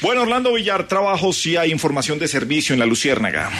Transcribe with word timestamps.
Bueno, 0.00 0.22
Orlando 0.22 0.52
Villar, 0.52 0.86
trabajo 0.86 1.32
sí 1.32 1.56
hay 1.56 1.72
información 1.72 2.20
de 2.20 2.28
servicio 2.28 2.72
en 2.72 2.78
la 2.78 2.86
Luciérnaga. 2.86 3.50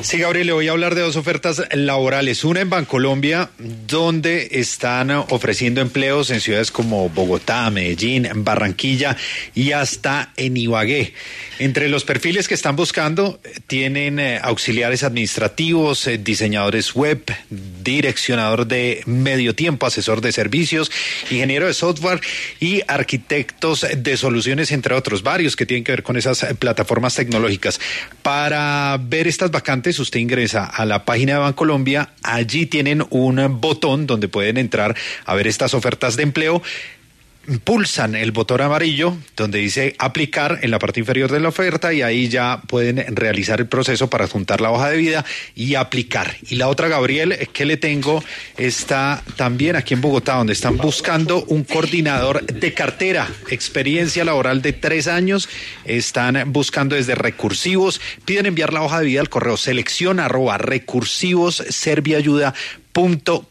Sí, 0.00 0.18
Gabriel, 0.18 0.46
le 0.46 0.52
voy 0.52 0.68
a 0.68 0.70
hablar 0.70 0.94
de 0.94 1.00
dos 1.00 1.16
ofertas 1.16 1.60
laborales. 1.72 2.44
Una 2.44 2.60
en 2.60 2.70
Bancolombia, 2.70 3.50
donde 3.58 4.48
están 4.52 5.10
ofreciendo 5.10 5.80
empleos 5.80 6.30
en 6.30 6.40
ciudades 6.40 6.70
como 6.70 7.08
Bogotá, 7.08 7.68
Medellín, 7.70 8.28
Barranquilla 8.36 9.16
y 9.56 9.72
hasta 9.72 10.32
en 10.36 10.56
Ibagué. 10.56 11.14
Entre 11.58 11.88
los 11.88 12.04
perfiles 12.04 12.46
que 12.46 12.54
están 12.54 12.76
buscando 12.76 13.40
tienen 13.66 14.20
eh, 14.20 14.38
auxiliares 14.40 15.02
administrativos, 15.02 16.06
eh, 16.06 16.18
diseñadores 16.18 16.94
web, 16.94 17.24
direccionador 17.92 18.66
de 18.66 19.02
medio 19.06 19.54
tiempo, 19.54 19.86
asesor 19.86 20.20
de 20.20 20.32
servicios, 20.32 20.90
ingeniero 21.30 21.66
de 21.66 21.74
software 21.74 22.20
y 22.60 22.82
arquitectos 22.88 23.86
de 23.96 24.16
soluciones, 24.16 24.72
entre 24.72 24.94
otros, 24.94 25.22
varios 25.22 25.56
que 25.56 25.66
tienen 25.66 25.84
que 25.84 25.92
ver 25.92 26.02
con 26.02 26.16
esas 26.16 26.44
plataformas 26.58 27.14
tecnológicas. 27.14 27.80
Para 28.22 28.98
ver 29.00 29.28
estas 29.28 29.50
vacantes, 29.50 29.98
usted 29.98 30.20
ingresa 30.20 30.64
a 30.64 30.84
la 30.84 31.04
página 31.04 31.34
de 31.34 31.38
Bancolombia, 31.38 32.10
allí 32.22 32.66
tienen 32.66 33.04
un 33.10 33.60
botón 33.60 34.06
donde 34.06 34.28
pueden 34.28 34.56
entrar 34.56 34.96
a 35.24 35.34
ver 35.34 35.46
estas 35.46 35.72
ofertas 35.72 36.16
de 36.16 36.24
empleo 36.24 36.62
pulsan 37.64 38.14
el 38.14 38.32
botón 38.32 38.60
amarillo 38.60 39.16
donde 39.36 39.58
dice 39.58 39.94
aplicar 39.98 40.58
en 40.62 40.70
la 40.70 40.78
parte 40.78 41.00
inferior 41.00 41.30
de 41.30 41.40
la 41.40 41.48
oferta 41.48 41.92
y 41.92 42.02
ahí 42.02 42.28
ya 42.28 42.60
pueden 42.66 43.04
realizar 43.14 43.60
el 43.60 43.66
proceso 43.66 44.08
para 44.10 44.26
juntar 44.26 44.60
la 44.60 44.70
hoja 44.70 44.90
de 44.90 44.96
vida 44.96 45.24
y 45.54 45.74
aplicar. 45.74 46.36
Y 46.48 46.56
la 46.56 46.68
otra, 46.68 46.88
Gabriel, 46.88 47.48
que 47.52 47.64
le 47.64 47.76
tengo, 47.76 48.22
está 48.56 49.22
también 49.36 49.76
aquí 49.76 49.94
en 49.94 50.00
Bogotá, 50.00 50.36
donde 50.36 50.52
están 50.52 50.76
buscando 50.76 51.44
un 51.44 51.64
coordinador 51.64 52.44
de 52.44 52.74
cartera, 52.74 53.28
experiencia 53.50 54.24
laboral 54.24 54.62
de 54.62 54.72
tres 54.72 55.06
años, 55.06 55.48
están 55.84 56.52
buscando 56.52 56.96
desde 56.96 57.14
recursivos, 57.14 58.00
piden 58.24 58.46
enviar 58.46 58.72
la 58.72 58.82
hoja 58.82 59.00
de 59.00 59.06
vida 59.06 59.20
al 59.20 59.28
correo 59.28 59.56
selección 59.56 60.20
arroba 60.20 60.58
recursivos 60.58 61.56
serviayuda 61.68 62.54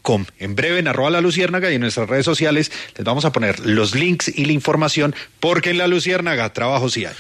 Com. 0.01 0.25
En 0.39 0.55
breve 0.55 0.79
en 0.79 0.87
arroba 0.87 1.11
la 1.11 1.21
luciérnaga 1.21 1.71
y 1.71 1.75
en 1.75 1.81
nuestras 1.81 2.09
redes 2.09 2.25
sociales 2.25 2.71
les 2.97 3.05
vamos 3.05 3.25
a 3.25 3.31
poner 3.31 3.59
los 3.59 3.93
links 3.93 4.27
y 4.27 4.45
la 4.45 4.53
información 4.53 5.13
porque 5.39 5.69
en 5.69 5.77
la 5.77 5.85
luciérnaga 5.85 6.51
trabajo 6.51 6.89
sí 6.89 7.05
hay. 7.05 7.15